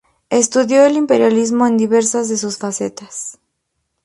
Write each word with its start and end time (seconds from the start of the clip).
Estudió 0.31 0.83
el 0.83 0.97
imperialismo 0.97 1.67
en 1.67 1.77
diversas 1.77 2.27
de 2.27 2.35
sus 2.37 2.57
facetas. 2.57 3.37